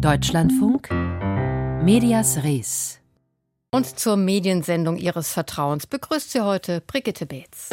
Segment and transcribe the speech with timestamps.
[0.00, 0.90] Deutschlandfunk
[1.82, 2.98] Medias Res.
[3.70, 7.70] Und zur Mediensendung Ihres Vertrauens begrüßt Sie heute Brigitte Beetz.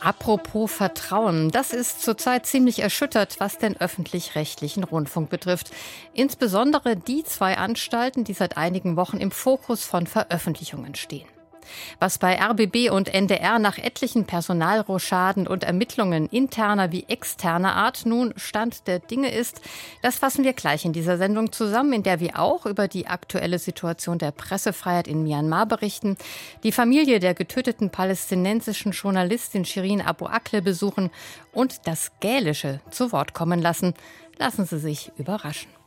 [0.00, 5.70] Apropos Vertrauen, das ist zurzeit ziemlich erschüttert, was den öffentlich-rechtlichen Rundfunk betrifft.
[6.12, 11.31] Insbesondere die zwei Anstalten, die seit einigen Wochen im Fokus von Veröffentlichungen stehen.
[12.00, 18.34] Was bei RBB und NDR nach etlichen Personalrochaden und Ermittlungen interner wie externer Art nun
[18.36, 19.60] Stand der Dinge ist,
[20.02, 23.58] das fassen wir gleich in dieser Sendung zusammen, in der wir auch über die aktuelle
[23.58, 26.16] Situation der Pressefreiheit in Myanmar berichten,
[26.62, 31.10] die Familie der getöteten palästinensischen Journalistin Shirin Abu Akle besuchen
[31.52, 33.94] und das Gälische zu Wort kommen lassen.
[34.38, 35.81] Lassen Sie sich überraschen.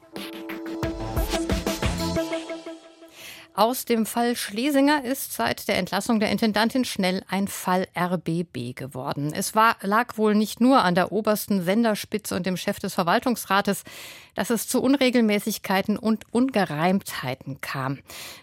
[3.57, 9.31] Aus dem Fall Schlesinger ist seit der Entlassung der Intendantin schnell ein Fall RBB geworden.
[9.33, 13.85] Es war, lag wohl nicht nur an der obersten Senderspitze und dem Chef des Verwaltungsrates,
[14.33, 17.99] dass es zu Unregelmäßigkeiten und Ungereimtheiten kam.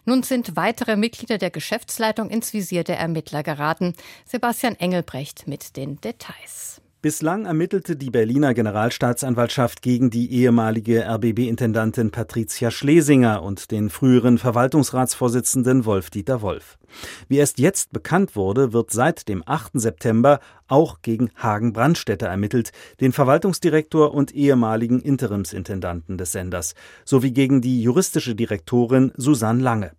[0.06, 3.92] Nun sind weitere Mitglieder der Geschäftsleitung ins Visier der Ermittler geraten.
[4.24, 6.80] Sebastian Engelbrecht mit den Details.
[7.02, 15.84] Bislang ermittelte die Berliner Generalstaatsanwaltschaft gegen die ehemalige RBB-Intendantin Patricia Schlesinger und den früheren Verwaltungsratsvorsitzenden
[15.84, 16.78] Wolf-Dieter Wolf.
[17.26, 19.80] Wie erst jetzt bekannt wurde, wird seit dem 8.
[19.80, 27.60] September auch gegen Hagen Brandstätter ermittelt, den Verwaltungsdirektor und ehemaligen Interimsintendanten des Senders, sowie gegen
[27.60, 29.90] die juristische Direktorin Susanne Lange.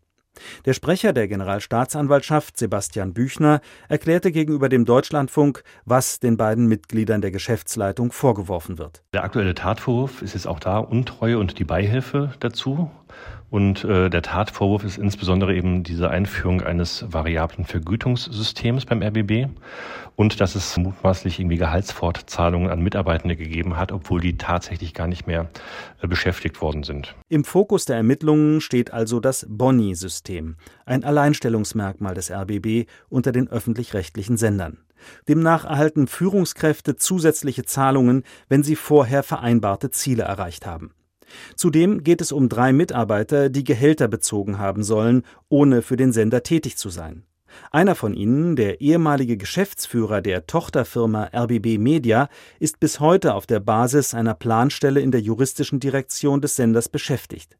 [0.66, 7.32] Der Sprecher der Generalstaatsanwaltschaft, Sebastian Büchner, erklärte gegenüber dem Deutschlandfunk, was den beiden Mitgliedern der
[7.32, 9.04] Geschäftsleitung vorgeworfen wird.
[9.14, 12.90] Der aktuelle Tatvorwurf ist jetzt auch da Untreue und die Beihilfe dazu.
[13.54, 19.48] Und äh, der Tatvorwurf ist insbesondere eben diese Einführung eines variablen Vergütungssystems beim RBB
[20.16, 25.28] und dass es mutmaßlich irgendwie Gehaltsfortzahlungen an Mitarbeitende gegeben hat, obwohl die tatsächlich gar nicht
[25.28, 25.52] mehr
[26.02, 27.14] äh, beschäftigt worden sind.
[27.30, 30.56] Im Fokus der Ermittlungen steht also das Boni-System,
[30.88, 34.80] ein Alleinstellungsmerkmal des RBB unter den öffentlich-rechtlichen Sendern.
[35.28, 40.96] Demnach erhalten Führungskräfte zusätzliche Zahlungen, wenn sie vorher vereinbarte Ziele erreicht haben.
[41.56, 46.44] Zudem geht es um drei Mitarbeiter, die Gehälter bezogen haben sollen, ohne für den Sender
[46.44, 47.24] tätig zu sein.
[47.72, 52.30] Einer von ihnen, der ehemalige Geschäftsführer der Tochterfirma RBB Media,
[52.60, 57.58] ist bis heute auf der Basis einer Planstelle in der juristischen Direktion des Senders beschäftigt.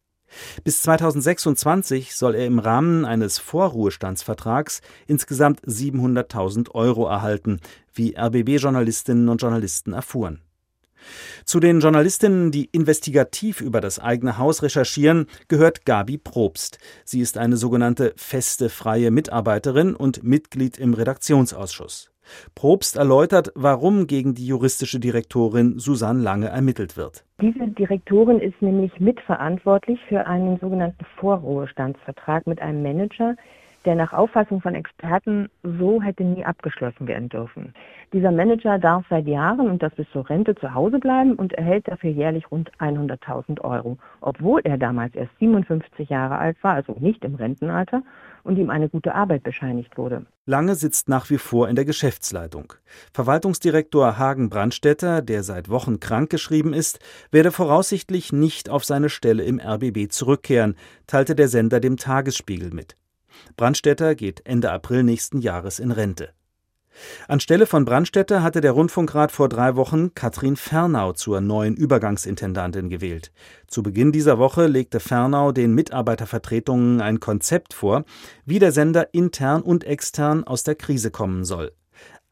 [0.64, 7.60] Bis 2026 soll er im Rahmen eines Vorruhestandsvertrags insgesamt 700.000 Euro erhalten,
[7.94, 10.42] wie RBB-Journalistinnen und Journalisten erfuhren.
[11.46, 16.80] Zu den Journalistinnen, die investigativ über das eigene Haus recherchieren, gehört Gabi Probst.
[17.06, 22.14] Sie ist eine sogenannte feste freie Mitarbeiterin und Mitglied im Redaktionsausschuss.
[22.56, 27.26] Probst erläutert, warum gegen die juristische Direktorin Susanne Lange ermittelt wird.
[27.42, 33.36] Diese Direktorin ist nämlich mitverantwortlich für einen sogenannten Vorruhestandsvertrag mit einem Manager,
[33.86, 37.74] der nach Auffassung von Experten so hätte nie abgeschlossen werden dürfen.
[38.14, 41.88] Dieser Manager darf seit Jahren und das bis zur Rente zu Hause bleiben und erhält
[41.88, 47.24] dafür jährlich rund 100.000 Euro, obwohl er damals erst 57 Jahre alt war, also nicht
[47.24, 48.04] im Rentenalter,
[48.44, 50.26] und ihm eine gute Arbeit bescheinigt wurde.
[50.46, 52.74] Lange sitzt nach wie vor in der Geschäftsleitung.
[53.14, 57.00] Verwaltungsdirektor Hagen Brandstätter, der seit Wochen krankgeschrieben ist,
[57.32, 60.76] werde voraussichtlich nicht auf seine Stelle im RBB zurückkehren,
[61.08, 62.98] teilte der Sender dem Tagesspiegel mit.
[63.58, 66.34] Brandstätter geht Ende April nächsten Jahres in Rente.
[67.28, 73.32] Anstelle von Brandstätter hatte der Rundfunkrat vor drei Wochen Katrin Fernau zur neuen Übergangsintendantin gewählt.
[73.68, 78.06] Zu Beginn dieser Woche legte Fernau den Mitarbeitervertretungen ein Konzept vor,
[78.46, 81.72] wie der Sender intern und extern aus der Krise kommen soll.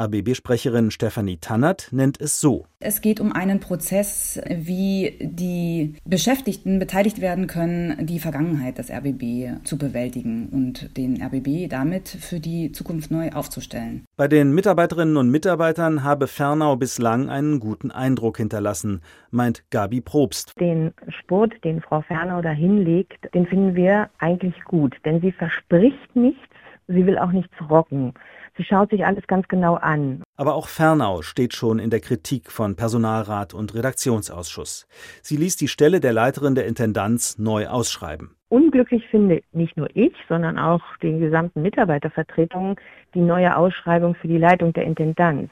[0.02, 2.66] ABB-Sprecherin Stefanie Tannert nennt es so.
[2.80, 9.64] Es geht um einen Prozess, wie die Beschäftigten beteiligt werden können, die Vergangenheit des RBB
[9.64, 14.06] zu bewältigen und den RBB damit für die Zukunft neu aufzustellen.
[14.18, 20.60] Bei den Mitarbeiterinnen und Mitarbeitern habe Fernau bislang einen guten Eindruck hinterlassen, meint Gabi Probst.
[20.60, 26.16] Den Sport, den Frau Fernau da hinlegt, den finden wir eigentlich gut, denn sie verspricht
[26.16, 26.42] nichts,
[26.88, 28.14] sie will auch nichts rocken.
[28.58, 30.24] Sie schaut sich alles ganz genau an.
[30.36, 34.88] Aber auch Fernau steht schon in der Kritik von Personalrat und Redaktionsausschuss.
[35.22, 38.36] Sie ließ die Stelle der Leiterin der Intendanz neu ausschreiben.
[38.50, 42.76] Unglücklich finde nicht nur ich, sondern auch die gesamten Mitarbeitervertretungen
[43.14, 45.50] die neue Ausschreibung für die Leitung der Intendanz.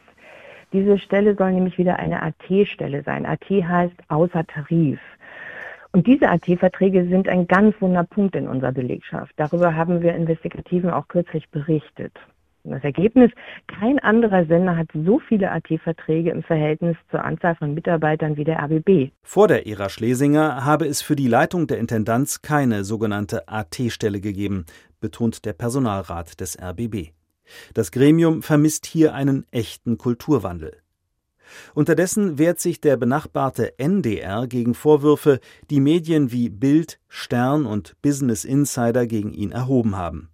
[0.74, 3.26] Diese Stelle soll nämlich wieder eine AT-Stelle sein.
[3.26, 5.00] AT heißt außer Tarif.
[5.92, 9.34] Und diese AT-Verträge sind ein ganz wunder Punkt in unserer Belegschaft.
[9.38, 12.14] Darüber haben wir Investigativen auch kürzlich berichtet.
[12.64, 13.32] Das Ergebnis,
[13.68, 18.60] kein anderer Sender hat so viele AT-Verträge im Verhältnis zur Anzahl von Mitarbeitern wie der
[18.62, 19.12] RBB.
[19.24, 24.66] Vor der Ära Schlesinger habe es für die Leitung der Intendanz keine sogenannte AT-Stelle gegeben,
[25.00, 27.12] betont der Personalrat des RBB.
[27.74, 30.78] Das Gremium vermisst hier einen echten Kulturwandel.
[31.74, 35.40] Unterdessen wehrt sich der benachbarte NDR gegen Vorwürfe,
[35.70, 40.30] die Medien wie Bild, Stern und Business Insider gegen ihn erhoben haben.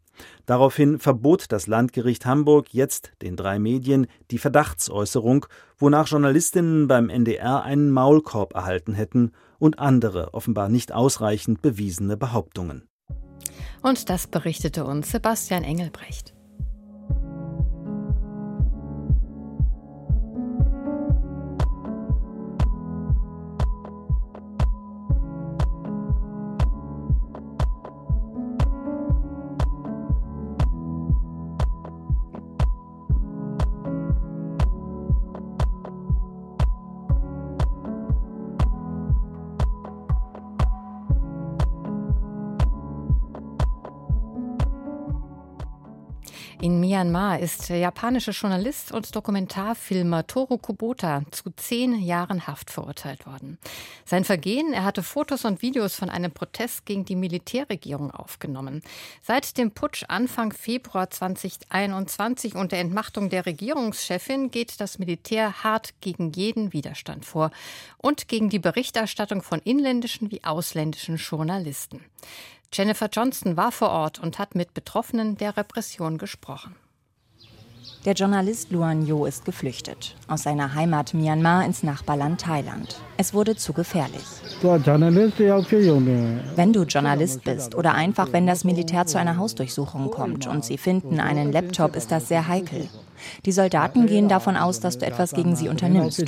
[0.45, 5.47] Daraufhin verbot das Landgericht Hamburg jetzt den drei Medien die Verdachtsäußerung,
[5.77, 12.87] wonach Journalistinnen beim NDR einen Maulkorb erhalten hätten und andere offenbar nicht ausreichend bewiesene Behauptungen.
[13.81, 16.34] Und das berichtete uns Sebastian Engelbrecht.
[46.61, 53.25] In Myanmar ist der japanische Journalist und Dokumentarfilmer Toru Kubota zu zehn Jahren Haft verurteilt
[53.25, 53.57] worden.
[54.05, 58.81] Sein Vergehen, er hatte Fotos und Videos von einem Protest gegen die Militärregierung aufgenommen.
[59.21, 65.93] Seit dem Putsch Anfang Februar 2021 und der Entmachtung der Regierungschefin geht das Militär hart
[65.99, 67.51] gegen jeden Widerstand vor
[67.97, 72.01] und gegen die Berichterstattung von inländischen wie ausländischen Journalisten.
[72.77, 76.75] Jennifer Johnston war vor Ort und hat mit Betroffenen der Repression gesprochen.
[78.03, 80.17] Der Journalist Luan Yo ist geflüchtet.
[80.27, 82.99] Aus seiner Heimat Myanmar ins Nachbarland Thailand.
[83.15, 84.25] Es wurde zu gefährlich.
[86.55, 90.77] Wenn du Journalist bist oder einfach wenn das Militär zu einer Hausdurchsuchung kommt und sie
[90.77, 92.89] finden einen Laptop, ist das sehr heikel.
[93.45, 96.19] Die Soldaten gehen davon aus, dass du etwas gegen sie unternimmst.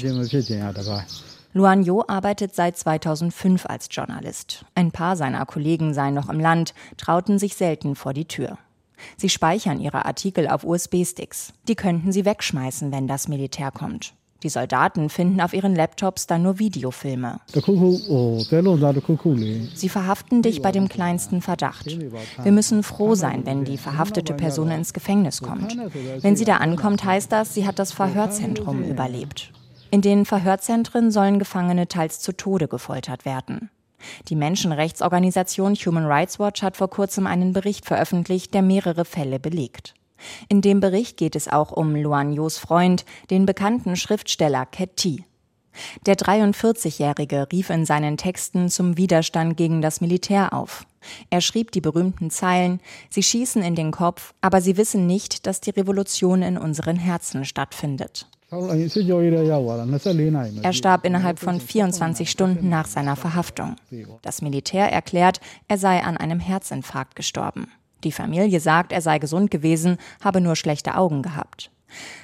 [1.57, 4.63] Luan Yo arbeitet seit 2005 als Journalist.
[4.75, 8.59] Ein paar seiner Kollegen seien noch im Land, trauten sich selten vor die Tür.
[9.17, 11.53] Sie speichern ihre Artikel auf USB-Sticks.
[11.67, 14.13] Die könnten sie wegschmeißen, wenn das Militär kommt.
[14.43, 17.39] Die Soldaten finden auf ihren Laptops dann nur Videofilme.
[19.73, 21.87] Sie verhaften dich bei dem kleinsten Verdacht.
[21.87, 25.75] Wir müssen froh sein, wenn die verhaftete Person ins Gefängnis kommt.
[26.21, 29.53] Wenn sie da ankommt, heißt das, sie hat das Verhörzentrum überlebt.
[29.89, 33.69] In den Verhörzentren sollen Gefangene teils zu Tode gefoltert werden.
[34.27, 39.93] Die Menschenrechtsorganisation Human Rights Watch hat vor kurzem einen Bericht veröffentlicht, der mehrere Fälle belegt.
[40.49, 45.23] In dem Bericht geht es auch um Luan Yos Freund, den bekannten Schriftsteller Ket Thi.
[46.05, 50.85] Der 43-Jährige rief in seinen Texten zum Widerstand gegen das Militär auf.
[51.29, 55.61] Er schrieb die berühmten Zeilen, Sie schießen in den Kopf, aber sie wissen nicht, dass
[55.61, 58.27] die Revolution in unseren Herzen stattfindet.
[58.49, 58.89] Er
[60.73, 63.75] starb innerhalb von 24 Stunden nach seiner Verhaftung.
[64.21, 67.69] Das Militär erklärt, er sei an einem Herzinfarkt gestorben.
[68.03, 71.71] Die Familie sagt, er sei gesund gewesen, habe nur schlechte Augen gehabt.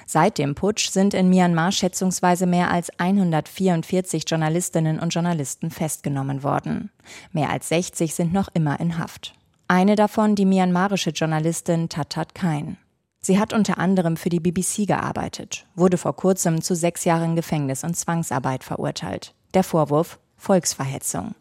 [0.06, 6.90] Seit dem Putsch sind in Myanmar schätzungsweise mehr als 144 Journalistinnen und Journalisten festgenommen worden.
[7.32, 9.34] Mehr als 60 sind noch immer in Haft.
[9.66, 12.76] Eine davon die myanmarische Journalistin Tatat Kain.
[13.26, 17.82] Sie hat unter anderem für die BBC gearbeitet, wurde vor kurzem zu sechs Jahren Gefängnis
[17.82, 19.32] und Zwangsarbeit verurteilt.
[19.54, 21.34] Der Vorwurf Volksverhetzung.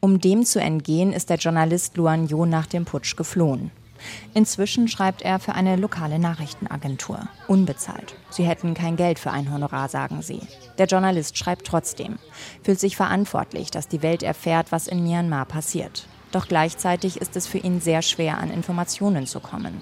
[0.00, 3.70] Um dem zu entgehen, ist der Journalist Luan Yo nach dem Putsch geflohen.
[4.32, 7.28] Inzwischen schreibt er für eine lokale Nachrichtenagentur.
[7.48, 8.14] Unbezahlt.
[8.30, 10.40] Sie hätten kein Geld für ein Honorar, sagen sie.
[10.78, 12.18] Der Journalist schreibt trotzdem,
[12.62, 16.08] fühlt sich verantwortlich, dass die Welt erfährt, was in Myanmar passiert.
[16.32, 19.74] Doch gleichzeitig ist es für ihn sehr schwer, an Informationen zu kommen.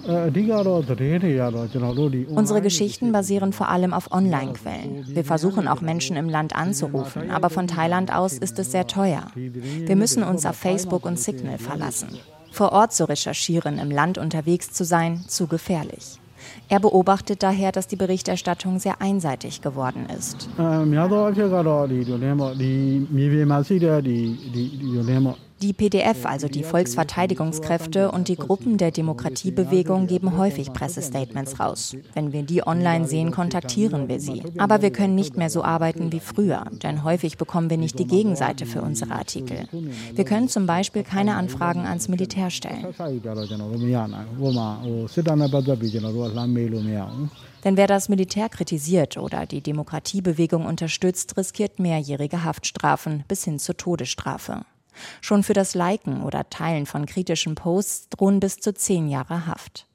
[2.29, 5.05] Unsere Geschichten basieren vor allem auf Online-Quellen.
[5.07, 9.27] Wir versuchen auch Menschen im Land anzurufen, aber von Thailand aus ist es sehr teuer.
[9.35, 12.09] Wir müssen uns auf Facebook und Signal verlassen.
[12.51, 16.19] Vor Ort zu recherchieren, im Land unterwegs zu sein, zu gefährlich.
[16.69, 20.47] Er beobachtet daher, dass die Berichterstattung sehr einseitig geworden ist.
[25.61, 31.95] Die PDF, also die Volksverteidigungskräfte und die Gruppen der Demokratiebewegung geben häufig Pressestatements raus.
[32.13, 34.43] Wenn wir die online sehen, kontaktieren wir sie.
[34.57, 38.05] Aber wir können nicht mehr so arbeiten wie früher, denn häufig bekommen wir nicht die
[38.05, 39.67] Gegenseite für unsere Artikel.
[40.13, 42.93] Wir können zum Beispiel keine Anfragen ans Militär stellen.
[47.63, 53.77] Denn wer das Militär kritisiert oder die Demokratiebewegung unterstützt, riskiert mehrjährige Haftstrafen bis hin zur
[53.77, 54.65] Todesstrafe.
[55.21, 59.87] Schon für das Liken oder Teilen von kritischen Posts drohen bis zu zehn Jahre Haft.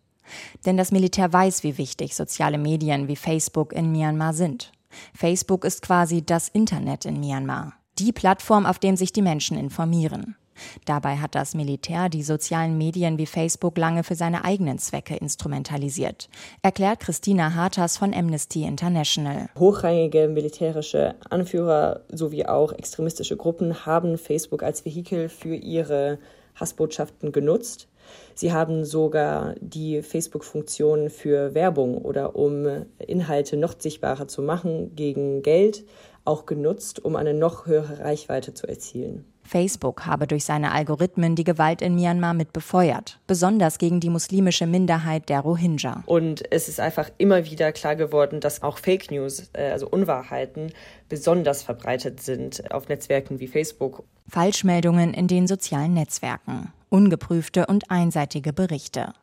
[0.64, 4.72] Denn das Militär weiß, wie wichtig soziale Medien wie Facebook in Myanmar sind.
[5.14, 7.74] Facebook ist quasi das Internet in Myanmar.
[7.98, 10.36] Die Plattform, auf dem sich die Menschen informieren.
[10.84, 16.28] Dabei hat das Militär die sozialen Medien wie Facebook lange für seine eigenen Zwecke instrumentalisiert,
[16.62, 19.48] erklärt Christina Hartas von Amnesty International.
[19.58, 26.18] Hochrangige militärische Anführer sowie auch extremistische Gruppen haben Facebook als Vehikel für ihre
[26.54, 27.88] Hassbotschaften genutzt.
[28.34, 35.42] Sie haben sogar die Facebook-Funktion für Werbung oder um Inhalte noch sichtbarer zu machen gegen
[35.42, 35.84] Geld
[36.24, 39.24] auch genutzt, um eine noch höhere Reichweite zu erzielen.
[39.50, 44.64] Facebook habe durch seine Algorithmen die Gewalt in Myanmar mit befeuert, besonders gegen die muslimische
[44.64, 46.04] Minderheit der Rohingya.
[46.06, 50.72] Und es ist einfach immer wieder klar geworden, dass auch Fake News, äh, also Unwahrheiten,
[51.08, 54.04] besonders verbreitet sind auf Netzwerken wie Facebook.
[54.28, 59.14] Falschmeldungen in den sozialen Netzwerken, ungeprüfte und einseitige Berichte.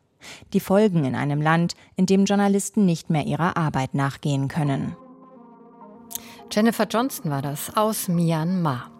[0.52, 4.94] Die Folgen in einem Land, in dem Journalisten nicht mehr ihrer Arbeit nachgehen können.
[6.52, 8.90] Jennifer Johnston war das aus Myanmar.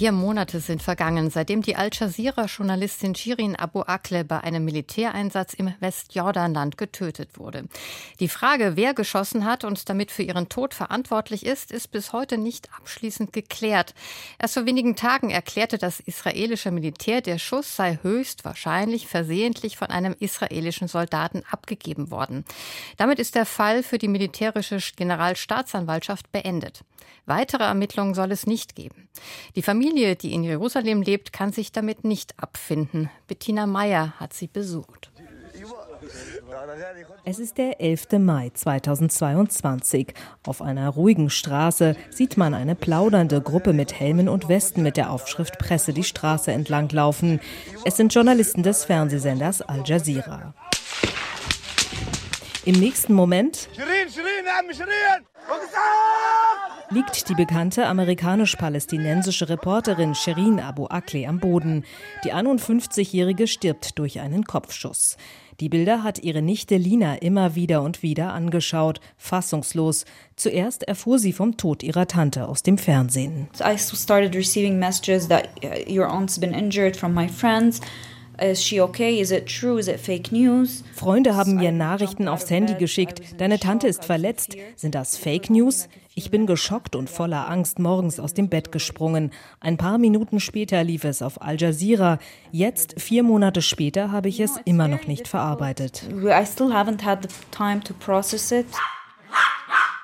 [0.00, 5.74] Vier Monate sind vergangen, seitdem die Al Jazeera-Journalistin Shirin Abu Akleh bei einem Militäreinsatz im
[5.80, 7.68] Westjordanland getötet wurde.
[8.18, 12.38] Die Frage, wer geschossen hat und damit für ihren Tod verantwortlich ist, ist bis heute
[12.38, 13.92] nicht abschließend geklärt.
[14.38, 20.16] Erst vor wenigen Tagen erklärte das israelische Militär, der Schuss sei höchstwahrscheinlich versehentlich von einem
[20.18, 22.46] israelischen Soldaten abgegeben worden.
[22.96, 26.84] Damit ist der Fall für die militärische Generalstaatsanwaltschaft beendet.
[27.26, 29.08] Weitere Ermittlungen soll es nicht geben.
[29.54, 33.10] Die Familie, die in Jerusalem lebt, kann sich damit nicht abfinden.
[33.26, 35.10] Bettina Meyer hat sie besucht.
[37.24, 38.12] Es ist der 11.
[38.20, 40.14] Mai 2022.
[40.46, 45.10] Auf einer ruhigen Straße sieht man eine plaudernde Gruppe mit Helmen und Westen mit der
[45.10, 47.40] Aufschrift Presse die Straße entlang laufen.
[47.84, 50.54] Es sind Journalisten des Fernsehsenders Al Jazeera.
[52.66, 53.68] Im nächsten Moment
[56.90, 61.84] liegt die bekannte amerikanisch-palästinensische Reporterin Sherin Abu Akleh am Boden.
[62.24, 65.16] Die 51-Jährige stirbt durch einen Kopfschuss.
[65.60, 70.04] Die Bilder hat ihre Nichte Lina immer wieder und wieder angeschaut, fassungslos.
[70.36, 73.48] Zuerst erfuhr sie vom Tod ihrer Tante aus dem Fernsehen.
[73.60, 75.48] I started receiving messages that
[75.88, 77.80] your aunt's been injured from my friends.
[78.40, 79.20] Is she okay?
[79.20, 79.78] Is it true?
[79.78, 80.82] Is it fake news?
[80.94, 83.20] Freunde haben mir Nachrichten aufs Handy geschickt.
[83.38, 84.56] Deine Tante ist verletzt.
[84.76, 85.88] Sind das Fake News?
[86.14, 89.30] Ich bin geschockt und voller Angst morgens aus dem Bett gesprungen.
[89.60, 92.18] Ein paar Minuten später lief es auf Al Jazeera.
[92.50, 96.04] Jetzt, vier Monate später, habe ich es immer noch nicht verarbeitet.
[96.10, 98.66] I still haven't had the time to process it.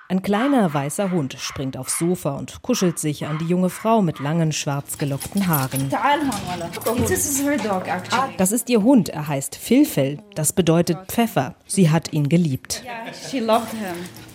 [0.08, 4.20] Ein kleiner weißer Hund springt aufs Sofa und kuschelt sich an die junge Frau mit
[4.20, 5.90] langen schwarz gelockten Haaren.
[8.36, 10.18] Das ist ihr Hund, er heißt Filfel.
[10.36, 11.56] Das bedeutet Pfeffer.
[11.66, 12.84] Sie hat ihn geliebt.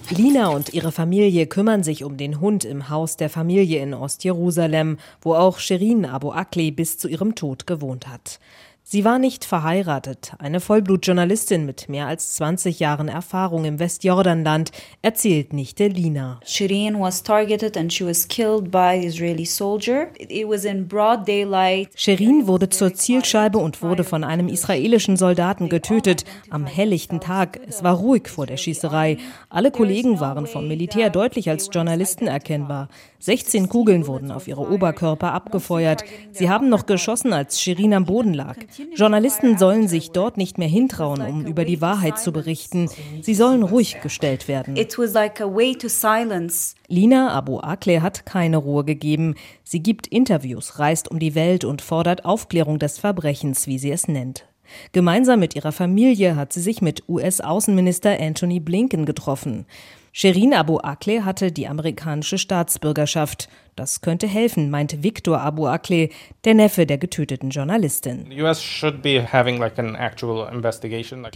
[0.09, 4.97] Lina und ihre Familie kümmern sich um den Hund im Haus der Familie in Ostjerusalem,
[5.21, 8.41] wo auch Sherin Abu Akleh bis zu ihrem Tod gewohnt hat.
[8.83, 10.33] Sie war nicht verheiratet.
[10.39, 14.71] Eine Vollblutjournalistin mit mehr als 20 Jahren Erfahrung im Westjordanland
[15.01, 16.39] erzählt Nichte Lina.
[16.45, 20.07] Shirin was targeted and she was killed by Israeli soldier.
[20.17, 21.89] It was in broad daylight.
[21.95, 27.61] Shirin wurde zur Zielscheibe und wurde von einem israelischen Soldaten getötet am helllichten Tag.
[27.67, 29.17] Es war ruhig vor der Schießerei.
[29.49, 32.89] Alle Kollegen waren vom Militär deutlich als Journalisten erkennbar.
[33.19, 36.03] 16 Kugeln wurden auf ihre Oberkörper abgefeuert.
[36.31, 38.57] Sie haben noch geschossen, als Shirin am Boden lag.
[38.95, 42.89] Journalisten sollen sich dort nicht mehr hintrauen, um über die Wahrheit zu berichten.
[43.21, 44.75] Sie sollen ruhig gestellt werden.
[46.87, 49.35] Lina Abu Akleh hat keine Ruhe gegeben.
[49.63, 54.07] Sie gibt Interviews, reist um die Welt und fordert Aufklärung des Verbrechens, wie sie es
[54.07, 54.45] nennt.
[54.91, 59.65] Gemeinsam mit ihrer Familie hat sie sich mit US-Außenminister Anthony Blinken getroffen.
[60.13, 63.47] Sherin Abu Akleh hatte die amerikanische Staatsbürgerschaft.
[63.77, 66.09] Das könnte helfen, meint Victor Abu Akleh,
[66.43, 68.29] der Neffe der getöteten Journalistin.
[68.29, 68.41] Die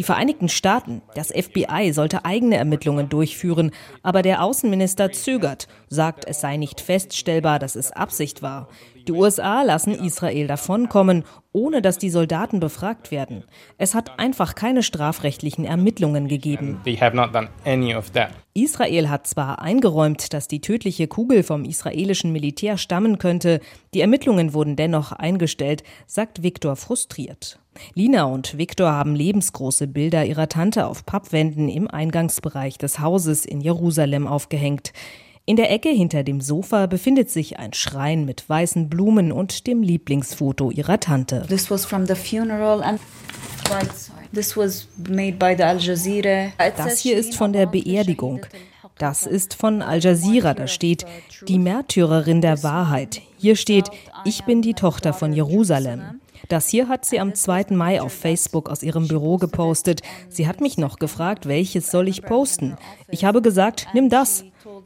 [0.03, 3.71] Vereinigten Staaten, das FBI sollte eigene Ermittlungen durchführen,
[4.03, 8.67] aber der Außenminister zögert, sagt, es sei nicht feststellbar, dass es Absicht war.
[9.07, 11.23] Die USA lassen Israel davonkommen,
[11.55, 13.45] ohne dass die Soldaten befragt werden.
[13.77, 16.81] Es hat einfach keine strafrechtlichen Ermittlungen gegeben.
[18.53, 23.61] Israel hat zwar eingeräumt, dass die tödliche Kugel vom israelischen Militär stammen könnte,
[23.93, 27.59] die Ermittlungen wurden dennoch eingestellt, sagt Viktor frustriert.
[27.93, 33.61] Lina und Viktor haben lebensgroße Bilder ihrer Tante auf Pappwänden im Eingangsbereich des Hauses in
[33.61, 34.91] Jerusalem aufgehängt.
[35.47, 39.83] In der Ecke hinter dem Sofa befindet sich ein Schrein mit weißen Blumen und dem
[39.83, 41.45] Lieblingsfoto ihrer Tante.
[41.47, 42.99] This was from the funeral and
[44.33, 46.51] this was made by the Al Jazeera.
[46.75, 48.43] Das hier ist von der Beerdigung.
[48.97, 51.05] Das ist von Al Jazeera, da steht
[51.47, 53.21] die Märtyrerin der Wahrheit.
[53.37, 53.91] Hier steht,
[54.23, 56.21] ich bin die Tochter von Jerusalem.
[56.47, 57.67] Das hier hat sie am 2.
[57.69, 60.01] Mai auf Facebook aus ihrem Büro gepostet.
[60.27, 62.77] Sie hat mich noch gefragt, welches soll ich posten?
[63.09, 64.43] Ich habe gesagt, nimm das.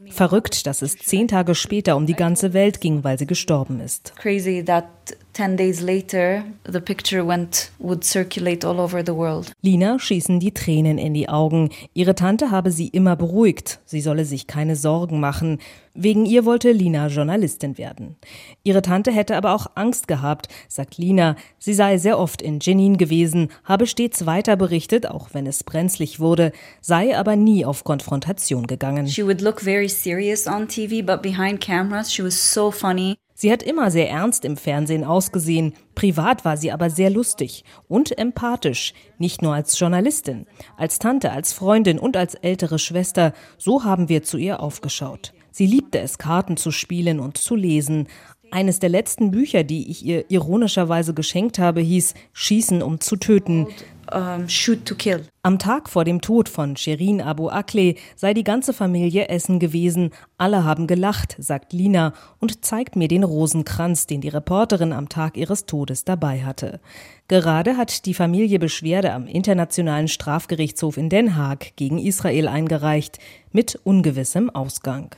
[0.09, 4.13] Verrückt, dass es zehn Tage später um die ganze Welt ging, weil sie gestorben ist.
[4.15, 4.85] Crazy that
[5.33, 9.51] 10 days later the picture went would circulate all over the world.
[9.61, 11.69] Lina schießen die Tränen in die Augen.
[11.93, 13.79] Ihre Tante habe sie immer beruhigt.
[13.85, 15.59] Sie solle sich keine Sorgen machen.
[15.93, 18.15] Wegen ihr wollte Lina Journalistin werden.
[18.63, 21.35] Ihre Tante hätte aber auch Angst gehabt, sagt Lina.
[21.57, 26.19] Sie sei sehr oft in Jenin gewesen, habe stets weiter berichtet, auch wenn es brenzlig
[26.19, 29.07] wurde, sei aber nie auf Konfrontation gegangen.
[29.07, 33.17] She would look very serious on TV, but behind cameras she was so funny.
[33.41, 38.17] Sie hat immer sehr ernst im Fernsehen ausgesehen, privat war sie aber sehr lustig und
[38.17, 44.09] empathisch, nicht nur als Journalistin, als Tante, als Freundin und als ältere Schwester, so haben
[44.09, 45.31] wir zu ihr aufgeschaut.
[45.51, 48.09] Sie liebte es, Karten zu spielen und zu lesen.
[48.51, 53.67] Eines der letzten Bücher, die ich ihr ironischerweise geschenkt habe, hieß Schießen, um zu töten.
[54.11, 55.25] Um, shoot to kill.
[55.43, 60.11] Am Tag vor dem Tod von Sherin Abu Akleh sei die ganze Familie essen gewesen.
[60.37, 65.37] Alle haben gelacht, sagt Lina und zeigt mir den Rosenkranz, den die Reporterin am Tag
[65.37, 66.79] ihres Todes dabei hatte.
[67.27, 73.19] Gerade hat die Familie Beschwerde am Internationalen Strafgerichtshof in Den Haag gegen Israel eingereicht,
[73.51, 75.15] mit ungewissem Ausgang.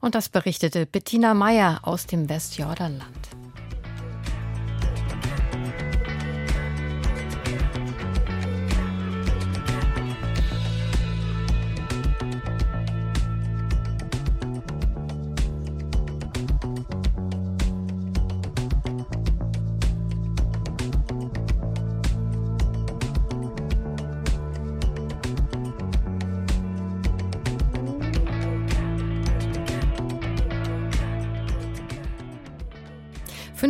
[0.00, 3.39] Und das berichtete Bettina Meyer aus dem Westjordanland.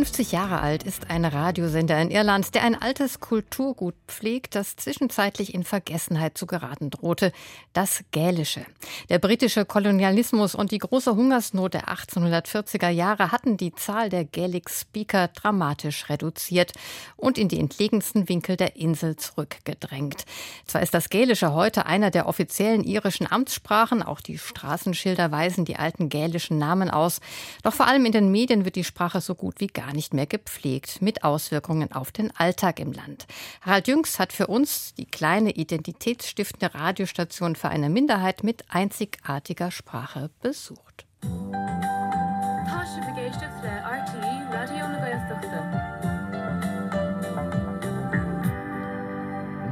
[0.01, 5.53] 50 Jahre alt ist ein Radiosender in Irland, der ein altes Kulturgut pflegt, das zwischenzeitlich
[5.53, 7.31] in Vergessenheit zu geraten drohte,
[7.73, 8.65] das Gälische.
[9.09, 14.71] Der britische Kolonialismus und die große Hungersnot der 1840er Jahre hatten die Zahl der Gaelic
[14.71, 16.71] Speaker dramatisch reduziert
[17.15, 20.25] und in die entlegensten Winkel der Insel zurückgedrängt.
[20.65, 25.75] Zwar ist das Gälische heute einer der offiziellen irischen Amtssprachen, auch die Straßenschilder weisen die
[25.75, 27.19] alten gälischen Namen aus,
[27.61, 30.25] doch vor allem in den Medien wird die Sprache so gut wie gar nicht mehr
[30.25, 33.27] gepflegt, mit Auswirkungen auf den Alltag im Land.
[33.61, 40.29] Harald Jüngs hat für uns die kleine identitätsstiftende Radiostation für eine Minderheit mit einzigartiger Sprache
[40.41, 41.05] besucht.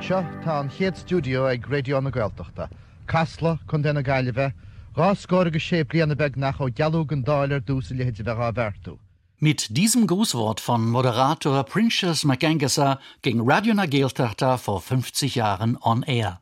[0.10, 2.68] Seo tá an chéad studio ag gréo na Gailteachta.
[3.06, 4.56] Casla chun denna gaiile bheith,
[4.98, 8.98] ráscóir go sé blianana beh nach ó gealú an dáir dúsa lehéidir bheith a bhharú.
[9.42, 16.42] Mit diesem Grußwort von Moderator Princess McAngesser ging Radio Nageltachta vor 50 Jahren on air.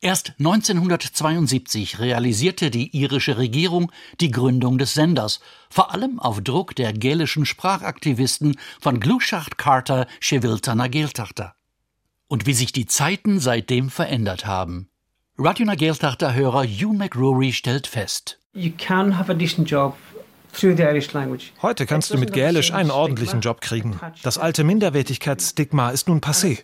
[0.00, 5.38] Erst 1972 realisierte die irische Regierung die Gründung des Senders,
[5.70, 11.54] vor allem auf Druck der gälischen Sprachaktivisten von Gluschacht Carter Chevilta Nageltachta.
[12.26, 14.88] Und wie sich die Zeiten seitdem verändert haben.
[15.38, 18.40] Radio Nageltachta-Hörer Hugh McRory stellt fest.
[18.54, 19.96] You can have a decent job
[21.62, 23.98] Heute kannst du mit Gälisch einen ordentlichen Job kriegen.
[24.22, 26.58] Das alte Minderwertigkeitsstigma ist nun passé.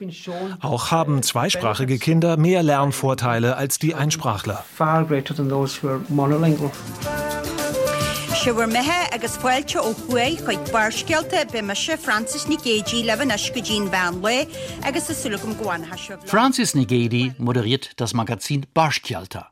[0.61, 4.65] Auch haben zweisprachige Kinder mehr Lernvorteile als die Einsprachler.
[8.43, 12.57] Siwer methe agus foiilte ó chué chuid barscealte be me se Francis le
[14.83, 19.51] agus Nigedi moderiert das Magazin Barschkialter.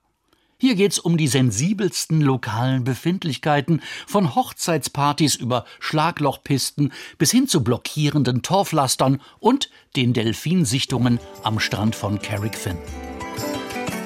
[0.60, 8.42] Hier geht's um die sensibelsten lokalen Befindlichkeiten, von Hochzeitspartys über Schlaglochpisten bis hin zu blockierenden
[8.42, 12.76] Torflastern und den Delfinsichtungen am Strand von Carrickfinn.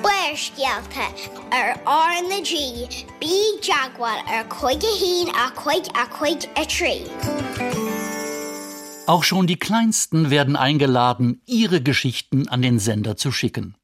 [0.04, 0.34] Ar
[2.42, 2.86] G,
[3.62, 5.48] Jaguar ar a
[5.94, 6.04] a
[6.54, 7.00] a tree.
[9.06, 13.74] Auch schon die Kleinsten werden eingeladen, ihre Geschichten an den Sender zu schicken.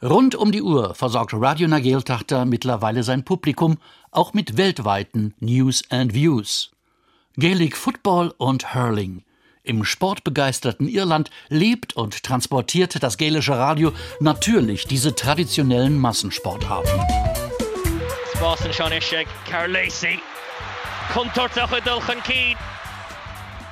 [0.00, 3.78] Rund um die Uhr versorgt Radio Nageltachter mittlerweile sein Publikum
[4.12, 6.70] auch mit weltweiten News and Views.
[7.36, 9.24] Gaelic Football und Hurling.
[9.64, 17.00] Im sportbegeisterten Irland lebt und transportiert das gälische Radio natürlich diese traditionellen Massensportarten.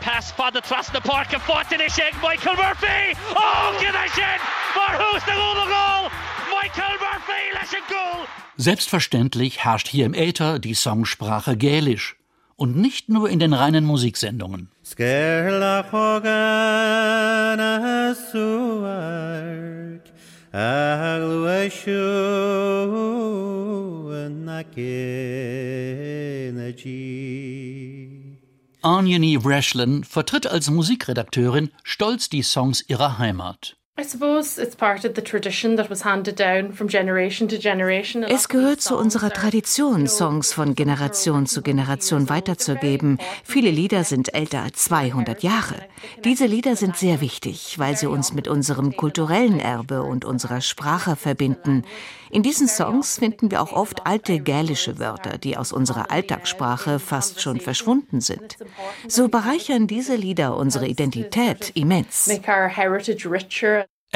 [0.00, 4.55] Pass fada tras na park a fortin is sé Michael Murphy Oh gin sin
[8.58, 12.16] Selbstverständlich herrscht hier im Äther die Songsprache Gälisch.
[12.56, 14.70] Und nicht nur in den reinen Musiksendungen.
[28.82, 33.76] Anjani Brashlin vertritt als Musikredakteurin stolz die Songs ihrer Heimat.
[38.28, 43.16] Es gehört zu unserer Tradition, Songs von Generation zu Generation weiterzugeben.
[43.42, 45.76] Viele Lieder sind älter als 200 Jahre.
[46.24, 51.16] Diese Lieder sind sehr wichtig, weil sie uns mit unserem kulturellen Erbe und unserer Sprache
[51.16, 51.82] verbinden.
[52.30, 57.40] In diesen Songs finden wir auch oft alte gälische Wörter, die aus unserer Alltagssprache fast
[57.40, 58.58] schon verschwunden sind.
[59.08, 62.26] So bereichern diese Lieder unsere Identität immens.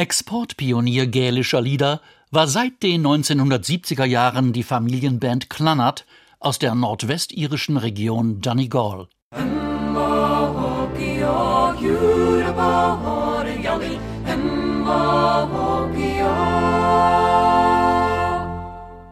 [0.01, 6.07] Exportpionier gälischer Lieder war seit den 1970er Jahren die Familienband Clannad
[6.39, 9.09] aus der nordwestirischen Region Donegal.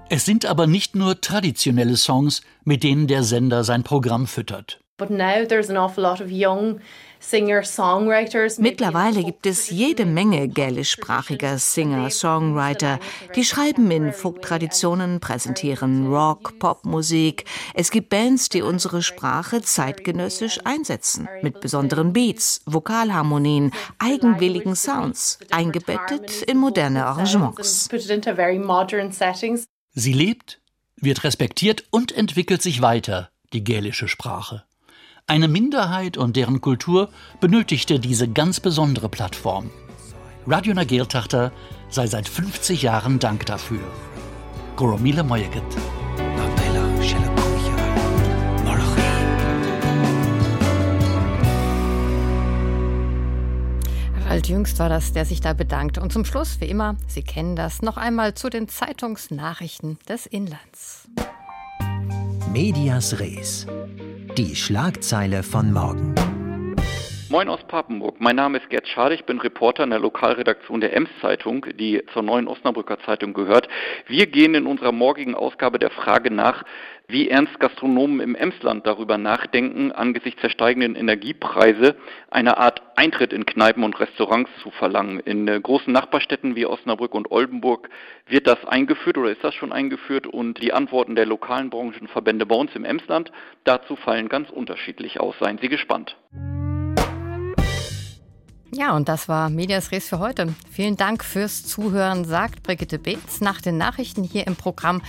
[0.08, 4.80] Es sind aber nicht nur traditionelle Songs, mit denen der Sender sein Programm füttert.
[4.96, 6.80] But now there's an awful lot of young
[8.58, 13.00] Mittlerweile gibt es jede Menge gälischsprachiger Singer, Songwriter,
[13.34, 17.44] die schreiben in Folk-Traditionen, präsentieren Rock, Popmusik.
[17.74, 26.42] Es gibt Bands, die unsere Sprache zeitgenössisch einsetzen, mit besonderen Beats, Vokalharmonien, eigenwilligen Sounds, eingebettet
[26.42, 27.88] in moderne Arrangements.
[29.92, 30.60] Sie lebt,
[30.96, 34.67] wird respektiert und entwickelt sich weiter, die gälische Sprache.
[35.30, 39.68] Eine Minderheit und deren Kultur benötigte diese ganz besondere Plattform.
[40.46, 41.52] Radio Nageltachter
[41.90, 43.82] sei seit 50 Jahren Dank dafür.
[44.74, 45.62] Goromile Moyeget.
[54.24, 55.98] Harald Jüngst war das, der sich da bedankt.
[55.98, 61.06] Und zum Schluss, wie immer, Sie kennen das, noch einmal zu den Zeitungsnachrichten des Inlands.
[62.50, 63.66] Medias Res.
[64.38, 66.14] Die Schlagzeile von morgen.
[67.30, 68.22] Moin aus Papenburg.
[68.22, 69.14] Mein Name ist Gerd Schade.
[69.14, 73.68] Ich bin Reporter in der Lokalredaktion der Ems-Zeitung, die zur neuen Osnabrücker Zeitung gehört.
[74.06, 76.64] Wir gehen in unserer morgigen Ausgabe der Frage nach,
[77.06, 81.96] wie ernst Gastronomen im Emsland darüber nachdenken, angesichts der steigenden Energiepreise
[82.30, 85.20] eine Art Eintritt in Kneipen und Restaurants zu verlangen.
[85.20, 87.90] In äh, großen Nachbarstädten wie Osnabrück und Oldenburg
[88.26, 92.56] wird das eingeführt oder ist das schon eingeführt und die Antworten der lokalen Branchenverbände bei
[92.56, 93.32] uns im Emsland
[93.64, 95.34] dazu fallen ganz unterschiedlich aus.
[95.38, 96.16] Seien Sie gespannt.
[98.70, 100.54] Ja, und das war Medias Res für heute.
[100.70, 103.40] Vielen Dank fürs Zuhören, sagt Brigitte Beetz.
[103.40, 105.00] Nach den Nachrichten hier im Programm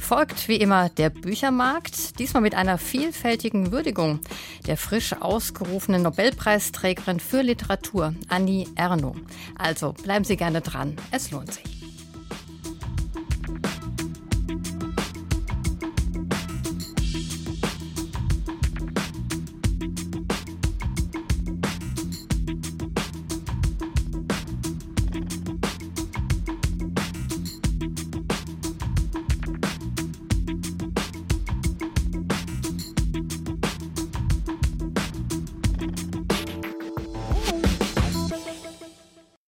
[0.00, 4.20] folgt wie immer der Büchermarkt, diesmal mit einer vielfältigen Würdigung
[4.68, 9.16] der frisch ausgerufenen Nobelpreisträgerin für Literatur, Annie Ernaux.
[9.58, 11.77] Also bleiben Sie gerne dran, es lohnt sich.